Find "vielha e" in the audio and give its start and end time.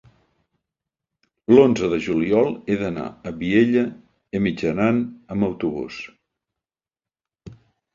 3.45-4.45